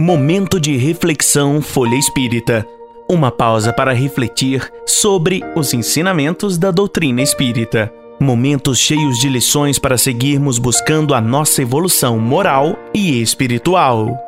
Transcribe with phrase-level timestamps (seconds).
[0.00, 2.66] Momento de reflexão Folha Espírita.
[3.06, 7.92] Uma pausa para refletir sobre os ensinamentos da doutrina espírita.
[8.18, 14.18] Momentos cheios de lições para seguirmos buscando a nossa evolução moral e espiritual.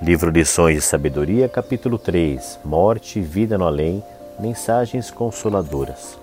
[0.00, 4.04] Livro Lições de Sabedoria, capítulo 3 Morte e Vida no Além
[4.38, 6.22] Mensagens Consoladoras.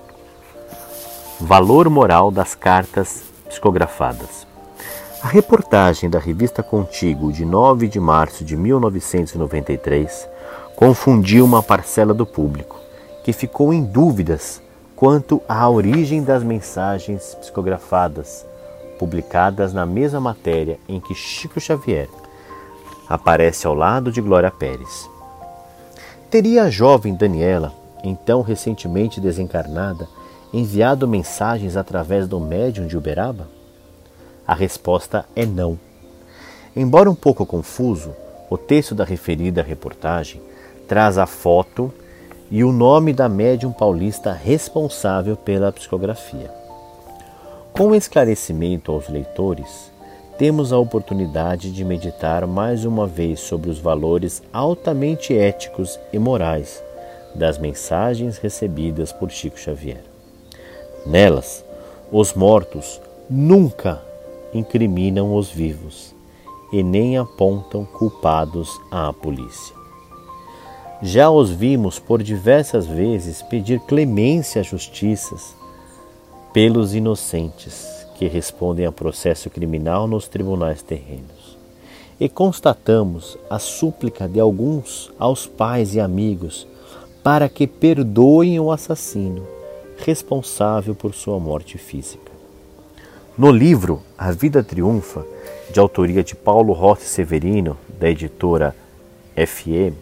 [1.43, 4.45] Valor moral das cartas psicografadas.
[5.23, 10.29] A reportagem da revista Contigo de 9 de março de 1993
[10.75, 12.79] confundiu uma parcela do público
[13.23, 14.61] que ficou em dúvidas
[14.95, 18.45] quanto à origem das mensagens psicografadas
[18.99, 22.07] publicadas na mesma matéria em que Chico Xavier
[23.09, 25.09] aparece ao lado de Glória Pérez.
[26.29, 27.73] Teria a jovem Daniela,
[28.03, 30.07] então recentemente desencarnada,
[30.53, 33.47] enviado mensagens através do médium de Uberaba?
[34.45, 35.79] A resposta é não.
[36.75, 38.13] Embora um pouco confuso,
[38.49, 40.41] o texto da referida reportagem
[40.87, 41.93] traz a foto
[42.49, 46.51] e o nome da médium paulista responsável pela psicografia.
[47.71, 49.89] Com esclarecimento aos leitores,
[50.37, 56.83] temos a oportunidade de meditar mais uma vez sobre os valores altamente éticos e morais
[57.33, 60.10] das mensagens recebidas por Chico Xavier.
[61.05, 61.65] Nelas,
[62.11, 64.01] os mortos nunca
[64.53, 66.13] incriminam os vivos
[66.71, 69.75] e nem apontam culpados à polícia.
[71.01, 75.35] Já os vimos por diversas vezes pedir clemência à justiça
[76.53, 81.57] pelos inocentes que respondem a processo criminal nos tribunais terrenos.
[82.19, 86.67] E constatamos a súplica de alguns aos pais e amigos
[87.23, 89.60] para que perdoem o assassino
[90.05, 92.31] responsável por sua morte física.
[93.37, 95.25] No livro A Vida Triunfa,
[95.69, 98.75] de autoria de Paulo Rossi Severino, da editora
[99.47, 99.93] FE,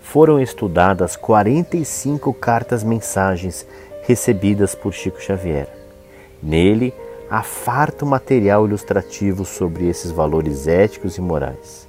[0.00, 3.66] foram estudadas 45 cartas-mensagens
[4.06, 5.68] recebidas por Chico Xavier.
[6.42, 6.92] Nele,
[7.30, 11.88] há farto material ilustrativo sobre esses valores éticos e morais.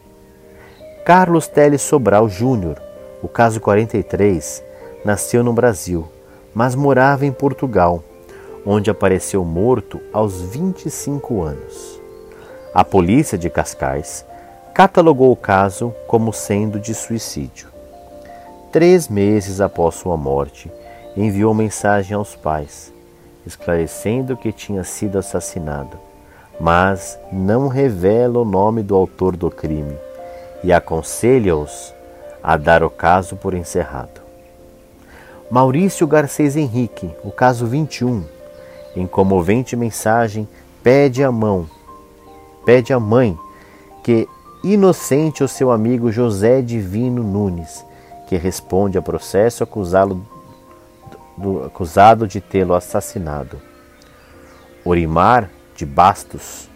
[1.03, 2.81] Carlos Teles Sobral Júnior,
[3.21, 4.63] o caso 43,
[5.03, 6.07] nasceu no Brasil
[6.55, 8.01] mas morava em Portugal,
[8.65, 12.01] onde apareceu morto aos 25 anos.
[12.73, 14.25] A polícia de Cascais
[14.73, 17.67] catalogou o caso como sendo de suicídio.
[18.71, 20.71] Três meses após sua morte,
[21.15, 22.91] enviou mensagem aos pais,
[23.45, 25.97] esclarecendo que tinha sido assassinado,
[26.59, 29.95] mas não revela o nome do autor do crime
[30.63, 31.93] e aconselha-os
[32.41, 34.24] a dar o caso por encerrado.
[35.49, 38.23] Maurício Garcês Henrique, o caso 21,
[38.95, 40.47] em comovente mensagem,
[40.81, 41.69] pede a mão,
[42.65, 43.37] pede a mãe
[44.03, 44.27] que
[44.63, 47.85] inocente o seu amigo José Divino Nunes,
[48.27, 50.25] que responde a processo acusado,
[51.37, 53.61] do, acusado de tê-lo assassinado.
[54.83, 56.67] Orimar de Bastos,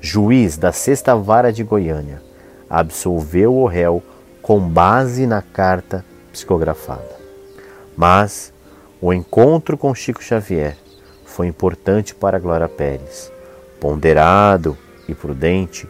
[0.00, 2.20] juiz da Sexta Vara de Goiânia,
[2.68, 4.02] absolveu o réu
[4.42, 7.19] com base na carta psicografada.
[7.96, 8.52] Mas
[9.00, 10.76] o encontro com Chico Xavier
[11.24, 13.32] foi importante para Glória Pérez.
[13.80, 14.76] Ponderado
[15.08, 15.88] e prudente,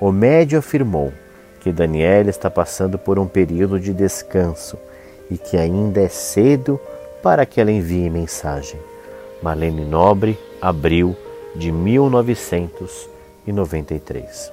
[0.00, 1.12] o médio afirmou
[1.60, 4.78] que Daniela está passando por um período de descanso
[5.30, 6.80] e que ainda é cedo
[7.22, 8.80] para que ela envie mensagem.
[9.42, 11.16] Marlene Nobre, abril
[11.54, 14.52] de 1993.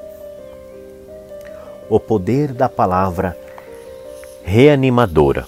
[1.89, 3.35] O poder da palavra
[4.43, 5.47] reanimadora.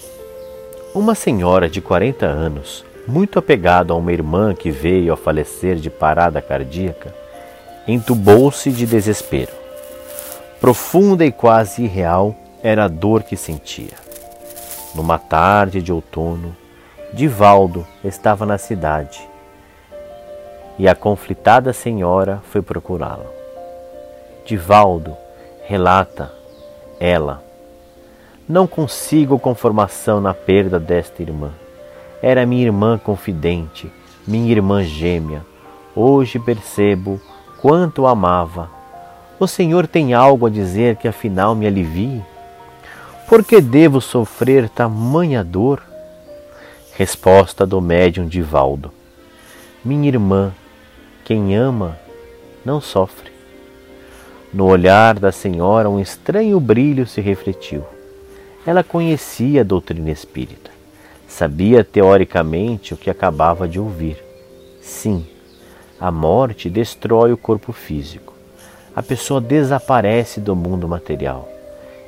[0.98, 5.92] Uma senhora de 40 anos, muito apegada a uma irmã que veio a falecer de
[5.92, 7.14] parada cardíaca,
[7.88, 9.52] entubou-se de desespero.
[10.60, 13.94] Profunda e quase irreal era a dor que sentia.
[14.96, 16.58] Numa tarde de outono,
[17.14, 19.22] Divaldo estava na cidade
[20.80, 23.30] e a conflitada senhora foi procurá-la.
[24.48, 25.16] Divaldo
[25.68, 26.34] relata
[27.00, 27.47] ela
[28.48, 31.52] não consigo conformação na perda desta irmã.
[32.22, 33.92] Era minha irmã confidente,
[34.26, 35.46] minha irmã gêmea.
[35.94, 37.20] Hoje percebo
[37.62, 38.70] quanto amava.
[39.40, 42.24] O Senhor tem algo a dizer que afinal me alivie?
[43.28, 45.84] Por que devo sofrer tamanha dor?
[46.94, 48.92] Resposta do médium Divaldo.
[49.84, 50.54] Minha irmã,
[51.26, 51.98] quem ama,
[52.66, 53.32] não sofre.
[54.54, 57.84] No olhar da senhora um estranho brilho se refletiu.
[58.68, 60.70] Ela conhecia a doutrina espírita.
[61.26, 64.22] Sabia teoricamente o que acabava de ouvir.
[64.82, 65.26] Sim,
[65.98, 68.34] a morte destrói o corpo físico.
[68.94, 71.48] A pessoa desaparece do mundo material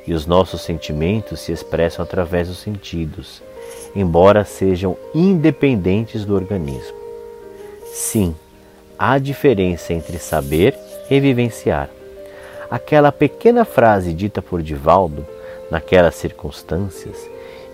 [0.06, 3.42] e os nossos sentimentos se expressam através dos sentidos,
[3.96, 6.98] embora sejam independentes do organismo.
[7.86, 8.36] Sim,
[8.98, 10.76] há diferença entre saber
[11.08, 11.88] e vivenciar.
[12.70, 15.26] Aquela pequena frase dita por Divaldo,
[15.70, 17.16] naquelas circunstâncias,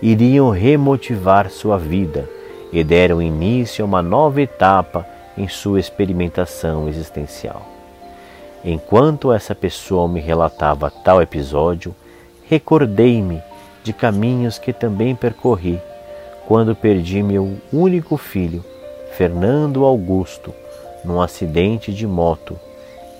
[0.01, 2.29] iriam remotivar sua vida
[2.71, 5.05] e deram início a uma nova etapa
[5.37, 7.65] em sua experimentação existencial.
[8.63, 11.95] Enquanto essa pessoa me relatava tal episódio,
[12.49, 13.41] recordei-me
[13.83, 15.79] de caminhos que também percorri
[16.47, 18.63] quando perdi meu único filho,
[19.17, 20.53] Fernando Augusto,
[21.03, 22.59] num acidente de moto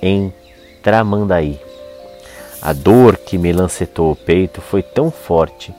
[0.02, 0.34] em
[0.82, 1.67] Tramandaí.
[2.62, 5.74] A dor que me lancetou o peito foi tão forte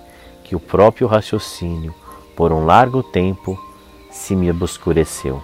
[0.44, 1.94] que o próprio raciocínio,
[2.36, 3.58] por um largo tempo,
[4.10, 5.42] se me obscureceu.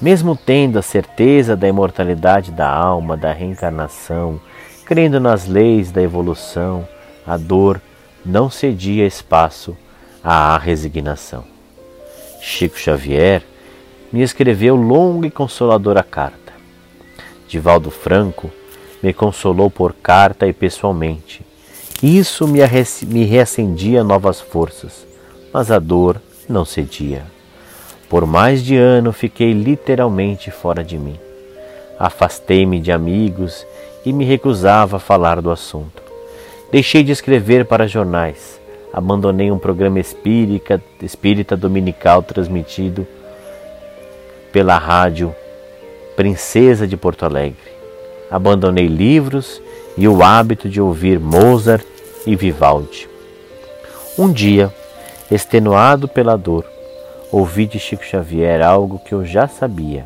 [0.00, 4.38] Mesmo tendo a certeza da imortalidade da alma, da reencarnação,
[4.84, 6.86] crendo nas leis da evolução,
[7.26, 7.80] a dor
[8.24, 9.76] não cedia espaço
[10.22, 11.44] à resignação.
[12.40, 13.42] Chico Xavier
[14.12, 16.52] me escreveu longa e consoladora carta.
[17.48, 18.50] Divaldo Franco
[19.04, 21.42] me consolou por carta e pessoalmente.
[22.02, 22.60] Isso me,
[23.06, 25.06] me reacendia novas forças,
[25.52, 26.18] mas a dor
[26.48, 27.26] não cedia.
[28.08, 31.18] Por mais de ano fiquei literalmente fora de mim.
[31.98, 33.66] Afastei-me de amigos
[34.06, 36.02] e me recusava a falar do assunto.
[36.72, 38.58] Deixei de escrever para jornais.
[38.90, 43.06] Abandonei um programa espírita, espírita dominical transmitido
[44.50, 45.34] pela rádio
[46.16, 47.73] Princesa de Porto Alegre.
[48.30, 49.60] Abandonei livros
[49.96, 51.84] e o hábito de ouvir Mozart
[52.26, 53.08] e Vivaldi.
[54.18, 54.72] Um dia,
[55.30, 56.64] extenuado pela dor,
[57.30, 60.04] ouvi de Chico Xavier algo que eu já sabia,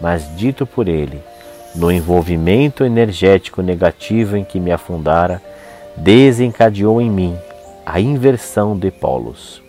[0.00, 1.20] mas dito por ele,
[1.74, 5.40] no envolvimento energético negativo em que me afundara,
[5.96, 7.36] desencadeou em mim
[7.86, 9.62] a inversão de polos.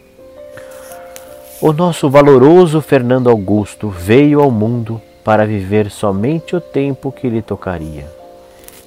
[1.62, 7.42] O nosso valoroso Fernando Augusto veio ao mundo para viver somente o tempo que lhe
[7.42, 8.08] tocaria.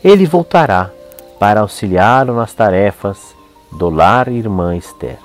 [0.05, 0.89] Ele voltará
[1.37, 3.35] para auxiliá-lo nas tarefas
[3.73, 5.19] do lar irmã Esther.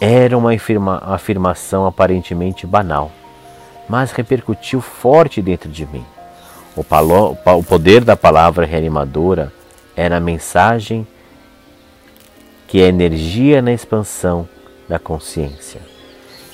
[0.00, 0.50] Era uma
[1.02, 3.12] afirmação aparentemente banal,
[3.88, 6.04] mas repercutiu forte dentro de mim.
[6.76, 6.84] O,
[7.52, 9.52] o poder da palavra reanimadora
[9.94, 11.06] era a mensagem
[12.66, 14.48] que é energia na expansão
[14.88, 15.80] da consciência.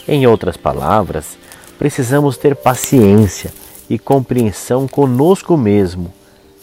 [0.06, 1.38] Em outras palavras,
[1.78, 3.52] precisamos ter paciência
[3.88, 6.12] e compreensão conosco mesmo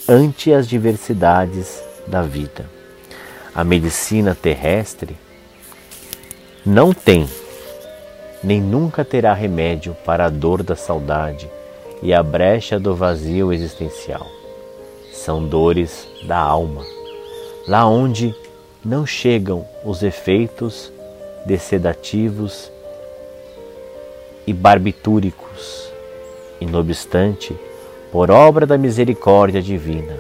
[0.08, 2.70] ante as diversidades da vida.
[3.56, 5.16] A medicina terrestre
[6.66, 7.30] não tem,
[8.44, 11.50] nem nunca terá remédio para a dor da saudade
[12.02, 14.28] e a brecha do vazio existencial.
[15.14, 16.84] São dores da alma,
[17.68, 18.36] lá onde
[18.84, 20.92] não chegam os efeitos
[21.46, 22.73] de sedativos
[24.46, 25.92] e barbitúricos.
[26.60, 27.56] E, não obstante,
[28.12, 30.18] por obra da misericórdia divina,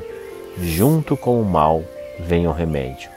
[0.61, 1.83] junto com o mal
[2.19, 3.09] vem o remédio.